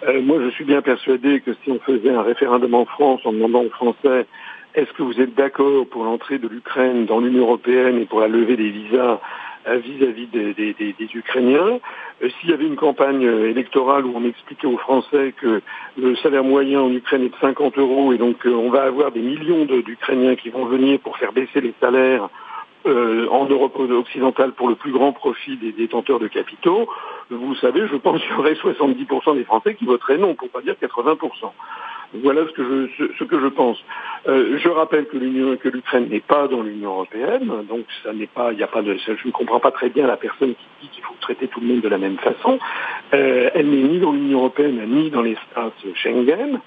Euh, 0.08 0.20
moi, 0.22 0.38
je 0.44 0.50
suis 0.50 0.64
bien 0.64 0.82
persuadé 0.82 1.40
que 1.40 1.52
si 1.62 1.70
on 1.70 1.78
faisait 1.80 2.10
un 2.10 2.22
référendum 2.22 2.74
en 2.74 2.84
France 2.84 3.20
en 3.24 3.32
demandant 3.32 3.62
aux 3.62 3.70
Français 3.70 4.26
est-ce 4.74 4.92
que 4.92 5.02
vous 5.02 5.20
êtes 5.20 5.34
d'accord 5.34 5.86
pour 5.88 6.04
l'entrée 6.04 6.38
de 6.38 6.46
l'Ukraine 6.46 7.04
dans 7.04 7.20
l'Union 7.20 7.42
européenne 7.42 7.98
et 7.98 8.06
pour 8.06 8.20
la 8.20 8.28
levée 8.28 8.56
des 8.56 8.70
visas 8.70 9.20
euh, 9.66 9.76
vis-à-vis 9.76 10.26
des, 10.28 11.08
Ukrainiens. 11.14 11.80
Euh, 12.22 12.30
s'il 12.40 12.48
y 12.48 12.52
avait 12.54 12.66
une 12.66 12.76
campagne 12.76 13.26
euh, 13.26 13.50
électorale 13.50 14.06
où 14.06 14.12
on 14.16 14.26
expliquait 14.26 14.66
aux 14.66 14.78
Français 14.78 15.34
que 15.36 15.60
le 15.98 16.16
salaire 16.16 16.44
moyen 16.44 16.80
en 16.80 16.90
Ukraine 16.90 17.24
est 17.24 17.28
de 17.28 17.36
50 17.42 17.76
euros 17.76 18.12
et 18.14 18.18
donc 18.18 18.38
on 18.46 18.70
va 18.70 18.84
avoir 18.84 19.12
des 19.12 19.20
millions 19.20 19.66
d'Ukrainiens 19.66 20.36
qui 20.36 20.48
vont 20.48 20.64
venir 20.64 20.98
pour 21.00 21.18
faire 21.18 21.32
baisser 21.32 21.60
les 21.60 21.74
salaires 21.78 22.30
en 22.86 23.44
Europe 23.44 23.78
occidentale 23.78 24.52
pour 24.52 24.70
le 24.70 24.74
plus 24.74 24.90
grand 24.90 25.12
profit 25.12 25.58
des 25.58 25.72
détenteurs 25.72 26.18
de 26.18 26.28
capitaux, 26.28 26.88
vous 27.30 27.54
savez, 27.56 27.86
je 27.86 27.96
pense 27.96 28.20
qu'il 28.22 28.30
y 28.30 28.34
aurait 28.34 28.54
70% 28.54 29.36
des 29.36 29.44
Français 29.44 29.74
qui 29.74 29.84
voteraient 29.84 30.18
non, 30.18 30.34
pour 30.34 30.48
pas 30.48 30.62
dire 30.62 30.74
80%. 30.80 31.18
Voilà 32.12 32.42
ce 32.46 32.52
que 32.52 32.88
je, 33.40 33.48
pense. 33.48 33.78
Euh, 34.26 34.58
je 34.58 34.68
rappelle 34.68 35.06
que 35.06 35.16
l'Union, 35.16 35.56
que 35.56 35.68
l'Ukraine 35.68 36.08
n'est 36.08 36.20
pas 36.20 36.48
dans 36.48 36.62
l'Union 36.62 36.90
européenne, 36.90 37.48
donc 37.68 37.84
ça 38.02 38.12
n'est 38.12 38.26
pas, 38.26 38.50
il 38.50 38.56
n'y 38.56 38.64
a 38.64 38.66
pas 38.66 38.82
de, 38.82 38.96
je 38.96 39.26
ne 39.26 39.30
comprends 39.30 39.60
pas 39.60 39.70
très 39.70 39.90
bien 39.90 40.08
la 40.08 40.16
personne 40.16 40.54
qui 40.54 40.66
dit 40.82 40.88
qu'il 40.88 41.04
faut 41.04 41.14
traiter 41.20 41.46
tout 41.46 41.60
le 41.60 41.68
monde 41.68 41.80
de 41.82 41.88
la 41.88 41.98
même 41.98 42.18
façon. 42.18 42.58
Euh, 43.14 43.50
elle 43.54 43.70
n'est 43.70 43.88
ni 43.88 44.00
dans 44.00 44.10
l'Union 44.10 44.38
européenne 44.38 44.82
ni 44.88 45.10
dans 45.10 45.22
l'espace 45.22 45.72
Schengen. 45.94 46.60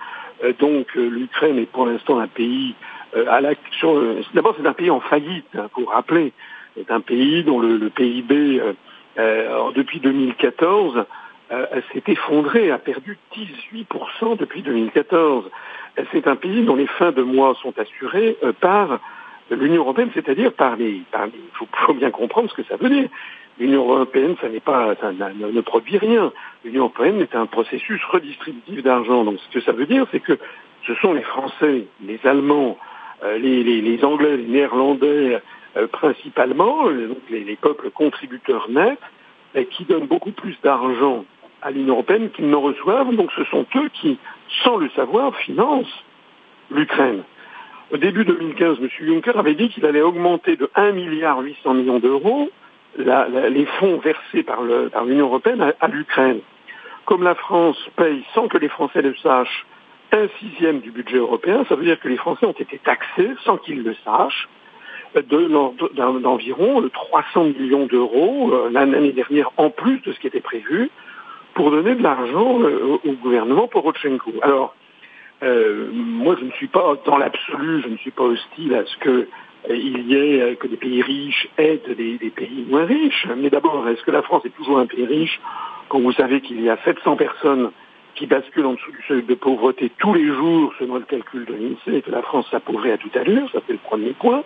Euh, 0.46 0.54
donc 0.60 0.96
l'Ukraine 0.96 1.60
est 1.60 1.70
pour 1.70 1.88
l'instant 1.88 2.20
un 2.20 2.28
pays 2.28 2.74
à 3.28 3.42
l'action. 3.42 4.02
D'abord, 4.34 4.56
c'est 4.58 4.66
un 4.66 4.74
pays 4.74 4.90
en 4.90 5.02
faillite, 5.02 5.46
hein, 5.56 5.68
pour 5.74 5.92
rappeler. 5.92 6.32
C'est 6.76 6.90
un 6.90 7.02
pays 7.02 7.44
dont 7.44 7.60
le, 7.60 7.90
PIB 7.90 8.62
depuis 9.76 10.00
2014 10.00 10.98
euh, 10.98 11.04
s'est 11.92 12.04
effondré, 12.08 12.72
a 12.72 12.78
perdu 12.78 13.18
18% 13.36 14.38
depuis 14.38 14.62
2014. 14.62 15.50
C'est 16.12 16.28
un 16.28 16.36
pays 16.36 16.64
dont 16.64 16.76
les 16.76 16.88
fins 16.88 17.12
de 17.12 17.22
mois 17.22 17.56
sont 17.62 17.74
assurées 17.78 18.38
euh, 18.44 18.54
par 18.54 19.00
l'Union 19.52 19.82
européenne, 19.82 20.10
c'est-à-dire 20.14 20.54
par 20.54 20.76
les... 20.76 21.02
Il 21.14 21.68
faut, 21.86 21.94
bien 21.94 22.12
comprendre 22.12 22.50
ce 22.50 22.56
que 22.56 22.64
ça 22.64 22.78
veut 22.78 22.90
dire. 22.90 23.10
L'Union 23.60 23.88
européenne, 23.88 24.36
ça 24.42 24.50
n'est 24.50 24.60
pas, 24.60 24.96
ça 25.00 25.12
ne, 25.12 25.62
produit 25.62 25.98
rien. 25.98 26.32
L'Union 26.66 26.84
européenne 26.86 27.22
est 27.22 27.36
un 27.36 27.46
processus 27.46 28.02
redistributif 28.06 28.82
d'argent. 28.82 29.24
Donc 29.24 29.38
ce 29.40 29.54
que 29.54 29.64
ça 29.64 29.72
veut 29.72 29.86
dire, 29.86 30.08
c'est 30.12 30.20
que 30.20 30.40
ce 30.88 30.96
sont 30.96 31.14
les 31.14 31.22
Français, 31.22 31.86
les 32.04 32.20
Allemands, 32.24 32.78
euh, 33.24 33.38
les, 33.38 34.04
Anglais, 34.04 34.38
les 34.38 34.48
Néerlandais, 34.48 35.40
principalement, 35.92 36.90
les, 37.30 37.44
les, 37.44 37.56
peuples 37.56 37.92
contributeurs 37.92 38.70
nets, 38.70 38.98
qui 39.72 39.86
donnent 39.86 40.08
beaucoup 40.08 40.32
plus 40.32 40.56
d'argent 40.64 41.26
à 41.64 41.72
l'Union 41.72 41.94
européenne 41.96 42.30
qu'ils 42.32 42.50
n'en 42.50 42.62
reçoivent. 42.62 43.16
Donc 43.16 43.32
ce 43.36 43.44
sont 43.46 43.66
eux 43.76 43.90
qui, 43.94 44.18
sans 44.64 44.78
le 44.78 44.90
savoir, 44.90 45.36
financent 45.38 46.04
l'Ukraine. 46.70 47.24
Au 47.92 47.98
début 47.98 48.26
2015, 48.26 48.78
M. 48.82 48.90
Juncker 49.00 49.38
avait 49.38 49.56
dit 49.56 49.70
qu'il 49.70 49.86
allait 49.86 50.02
augmenter 50.02 50.56
de 50.56 50.70
1,8 50.76 50.94
milliard 50.94 51.42
d'euros 52.00 52.50
les 52.98 53.66
fonds 53.80 53.98
versés 53.98 54.44
par 54.44 54.62
l'Union 55.06 55.26
européenne 55.28 55.74
à, 55.80 55.88
l'Ukraine. 55.88 56.40
Comme 57.06 57.24
la 57.24 57.36
France 57.36 57.78
paye, 57.96 58.24
sans 58.34 58.48
que 58.48 58.58
les 58.58 58.70
Français 58.70 59.02
le 59.02 59.16
sachent, 59.16 59.66
un 60.12 60.28
sixième 60.40 60.80
du 60.80 60.92
budget 60.92 61.18
européen, 61.18 61.66
ça 61.68 61.76
veut 61.76 61.84
dire 61.84 62.00
que 62.00 62.08
les 62.08 62.18
Français 62.18 62.46
ont 62.46 62.52
été 62.52 62.78
taxés, 62.78 63.32
sans 63.44 63.58
qu'ils 63.58 63.84
le 63.84 63.96
sachent, 64.06 64.48
d'environ 65.22 66.82
300 66.88 67.44
millions 67.46 67.86
d'euros 67.86 68.52
euh, 68.52 68.70
l'année 68.72 69.12
dernière, 69.12 69.52
en 69.58 69.70
plus 69.70 70.00
de 70.02 70.12
ce 70.12 70.20
qui 70.20 70.28
était 70.28 70.42
prévu, 70.42 70.90
pour 71.54 71.72
donner 71.72 71.96
de 71.96 72.04
l'argent 72.04 72.62
euh, 72.62 72.98
au 73.04 73.12
gouvernement 73.14 73.68
Porochenko. 73.68 74.32
Alors, 74.42 74.76
euh, 75.44 75.90
moi, 75.94 76.36
je 76.40 76.46
ne 76.46 76.52
suis 76.52 76.68
pas, 76.68 76.96
dans 77.06 77.18
l'absolu, 77.18 77.82
je 77.84 77.90
ne 77.90 77.98
suis 77.98 78.12
pas 78.12 78.24
hostile 78.24 78.74
à 78.74 78.86
ce 78.86 78.98
que 78.98 79.28
euh, 79.70 79.76
il 79.76 80.08
y 80.08 80.16
ait 80.16 80.56
que 80.56 80.68
des 80.68 80.78
pays 80.78 81.02
riches 81.02 81.48
aident 81.58 81.96
des, 81.96 82.18
pays 82.36 82.66
moins 82.70 82.86
riches. 82.86 83.28
Mais 83.38 83.50
d'abord, 83.50 83.88
est-ce 83.90 84.04
que 84.04 84.12
la 84.12 84.22
France 84.22 84.44
est 84.46 84.56
toujours 84.56 84.80
un 84.80 84.86
pays 84.86 85.06
riche 85.06 85.40
quand 85.90 86.00
vous 86.00 86.14
savez 86.14 86.42
qu'il 86.42 86.62
y 86.62 86.70
a 86.70 86.78
700 86.86 87.18
personnes 87.18 87.72
qui 88.16 88.28
basculent 88.28 88.66
en 88.66 88.74
dessous 88.74 88.92
du 88.92 89.04
seuil 89.08 89.24
de 89.24 89.34
pauvreté 89.34 89.92
tous 89.98 90.14
les 90.14 90.28
jours, 90.28 90.72
selon 90.78 90.96
le 90.96 91.02
calcul 91.02 91.46
de 91.46 91.54
l'INSEE, 91.54 91.98
et 91.98 92.02
que 92.02 92.12
la 92.12 92.22
France 92.22 92.46
s'appauvrit 92.52 92.92
à 92.92 92.98
toute 92.98 93.16
allure, 93.18 93.50
ça 93.52 93.60
c'est 93.66 93.74
le 93.74 93.80
premier 93.80 94.12
point. 94.12 94.44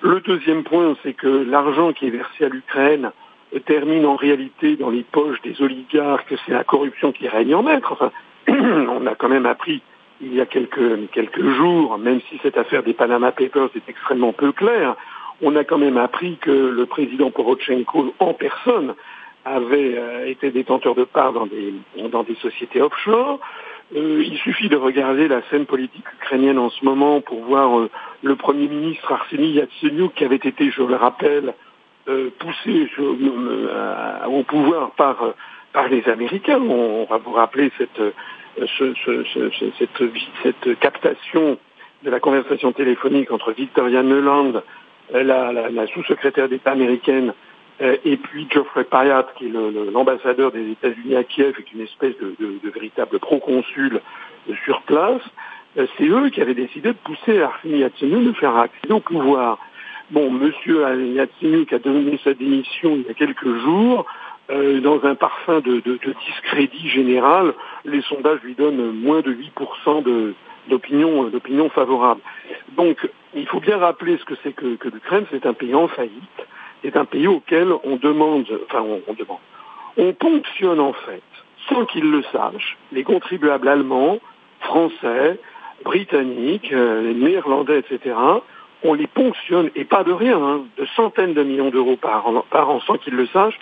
Le 0.00 0.20
deuxième 0.20 0.64
point, 0.64 0.96
c'est 1.02 1.14
que 1.14 1.28
l'argent 1.28 1.92
qui 1.92 2.08
est 2.08 2.10
versé 2.10 2.44
à 2.44 2.48
l'Ukraine 2.48 3.12
termine 3.60 4.06
en 4.06 4.16
réalité 4.16 4.76
dans 4.76 4.90
les 4.90 5.02
poches 5.02 5.40
des 5.42 5.60
oligarques, 5.62 6.34
c'est 6.44 6.52
la 6.52 6.64
corruption 6.64 7.12
qui 7.12 7.28
règne 7.28 7.54
en 7.54 7.62
maître. 7.62 7.92
Enfin, 7.92 8.10
on 8.48 9.06
a 9.06 9.14
quand 9.14 9.28
même 9.28 9.46
appris 9.46 9.82
il 10.20 10.34
y 10.34 10.40
a 10.40 10.46
quelques, 10.46 11.10
quelques 11.10 11.46
jours, 11.56 11.98
même 11.98 12.20
si 12.28 12.38
cette 12.42 12.56
affaire 12.56 12.82
des 12.82 12.94
Panama 12.94 13.32
Papers 13.32 13.68
est 13.74 13.88
extrêmement 13.88 14.32
peu 14.32 14.52
claire, 14.52 14.96
on 15.42 15.54
a 15.56 15.64
quand 15.64 15.78
même 15.78 15.98
appris 15.98 16.38
que 16.38 16.50
le 16.50 16.86
président 16.86 17.30
Porochenko 17.30 18.14
en 18.18 18.32
personne 18.32 18.94
avait 19.44 19.96
euh, 19.96 20.26
été 20.26 20.50
détenteur 20.50 20.94
de 20.94 21.04
parts 21.04 21.32
dans 21.32 21.46
des, 21.46 21.74
dans 22.10 22.22
des 22.22 22.34
sociétés 22.36 22.80
offshore. 22.80 23.38
Euh, 23.94 24.24
il 24.26 24.36
suffit 24.38 24.68
de 24.68 24.76
regarder 24.76 25.28
la 25.28 25.42
scène 25.50 25.66
politique 25.66 26.04
ukrainienne 26.20 26.58
en 26.58 26.70
ce 26.70 26.84
moment 26.84 27.20
pour 27.20 27.44
voir 27.44 27.78
euh, 27.78 27.90
le 28.22 28.34
Premier 28.34 28.66
ministre 28.66 29.12
Arseny 29.12 29.52
Yatsenyuk 29.52 30.14
qui 30.14 30.24
avait 30.24 30.36
été, 30.36 30.70
je 30.70 30.82
le 30.82 30.96
rappelle, 30.96 31.54
euh, 32.08 32.30
poussé 32.38 32.88
euh, 32.98 34.24
au 34.26 34.42
pouvoir 34.42 34.92
par, 34.92 35.34
par 35.72 35.88
les 35.88 36.08
Américains. 36.08 36.60
On, 36.60 37.04
va 37.04 37.18
vous 37.18 37.32
rappeler 37.32 37.70
cette, 37.78 38.00
ce, 38.78 38.94
cette, 40.42 40.78
captation 40.80 41.58
de 42.02 42.10
la 42.10 42.20
conversation 42.20 42.72
téléphonique 42.72 43.30
entre 43.30 43.52
Victoria 43.52 44.02
Nuland, 44.02 44.62
la, 45.12 45.86
sous-secrétaire 45.88 46.48
d'État 46.48 46.72
américaine, 46.72 47.32
euh, 47.82 47.96
et 48.04 48.16
puis 48.16 48.46
Geoffrey 48.50 48.84
Payat, 48.84 49.26
qui 49.36 49.46
est 49.46 49.52
l'ambassadeur 49.92 50.50
des 50.52 50.70
États-Unis 50.70 51.16
à 51.16 51.24
Kiev, 51.24 51.54
est 51.58 51.72
une 51.72 51.82
espèce 51.82 52.14
de, 52.18 52.70
véritable 52.70 53.18
proconsul 53.18 54.00
sur 54.64 54.82
place. 54.82 55.22
C'est 55.74 56.06
eux 56.06 56.30
qui 56.30 56.40
avaient 56.40 56.54
décidé 56.54 56.88
de 56.88 56.98
pousser 57.04 57.42
Arsène 57.42 57.76
Yatsenyuk 57.76 58.24
de 58.24 58.32
faire 58.32 58.56
accéder 58.56 58.94
au 58.94 59.00
pouvoir. 59.00 59.58
Bon, 60.10 60.30
Monsieur 60.30 60.82
Yatsenyuk 61.14 61.72
a 61.72 61.78
donné 61.80 62.20
sa 62.22 62.32
démission 62.32 62.94
il 62.96 63.02
y 63.02 63.10
a 63.10 63.14
quelques 63.14 63.58
jours. 63.58 64.06
Euh, 64.48 64.80
dans 64.80 65.04
un 65.04 65.16
parfum 65.16 65.58
de, 65.58 65.80
de, 65.80 65.98
de, 65.98 66.14
discrédit 66.24 66.88
général, 66.88 67.52
les 67.84 68.00
sondages 68.02 68.38
lui 68.44 68.54
donnent 68.54 68.92
moins 68.92 69.20
de 69.20 69.32
8% 69.32 70.04
de, 70.04 70.34
d'opinion, 70.68 71.24
d'opinion 71.24 71.68
favorable. 71.70 72.20
Donc, 72.76 73.08
il 73.34 73.48
faut 73.48 73.58
bien 73.58 73.78
rappeler 73.78 74.16
ce 74.18 74.24
que 74.24 74.34
c'est 74.44 74.52
que, 74.52 74.76
que 74.76 74.88
l'Ukraine. 74.88 75.26
C'est 75.32 75.46
un 75.46 75.52
pays 75.52 75.74
en 75.74 75.88
faillite. 75.88 76.46
C'est 76.82 76.96
un 76.96 77.04
pays 77.04 77.26
auquel 77.26 77.72
on 77.82 77.96
demande, 77.96 78.46
enfin, 78.68 78.82
on, 78.82 79.00
on 79.08 79.14
demande, 79.14 79.38
on 79.96 80.12
ponctionne 80.12 80.78
en 80.78 80.92
fait, 80.92 81.22
sans 81.68 81.84
qu'ils 81.84 82.08
le 82.08 82.22
sachent, 82.30 82.78
les 82.92 83.02
contribuables 83.02 83.66
allemands, 83.66 84.20
français, 84.60 85.40
britanniques, 85.84 86.72
euh, 86.72 87.12
néerlandais, 87.12 87.80
etc. 87.80 88.14
On 88.82 88.94
les 88.94 89.06
ponctionne, 89.06 89.70
et 89.74 89.84
pas 89.84 90.04
de 90.04 90.12
rien, 90.12 90.38
hein, 90.42 90.64
de 90.76 90.86
centaines 90.96 91.34
de 91.34 91.42
millions 91.42 91.70
d'euros 91.70 91.96
par 91.96 92.26
an, 92.26 92.44
par 92.50 92.70
an 92.70 92.80
sans 92.80 92.98
qu'ils 92.98 93.14
le 93.14 93.26
sachent, 93.28 93.58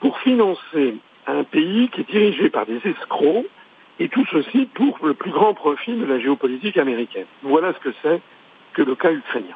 pour 0.00 0.18
financer 0.20 0.96
un 1.26 1.44
pays 1.44 1.88
qui 1.88 2.02
est 2.02 2.10
dirigé 2.10 2.50
par 2.50 2.66
des 2.66 2.80
escrocs, 2.84 3.46
et 3.98 4.08
tout 4.08 4.24
ceci 4.30 4.68
pour 4.74 4.98
le 5.02 5.14
plus 5.14 5.30
grand 5.30 5.54
profit 5.54 5.94
de 5.94 6.04
la 6.04 6.18
géopolitique 6.18 6.76
américaine. 6.76 7.26
Voilà 7.42 7.72
ce 7.74 7.78
que 7.78 7.94
c'est 8.02 8.20
que 8.72 8.82
le 8.82 8.94
cas 8.94 9.12
ukrainien. 9.12 9.46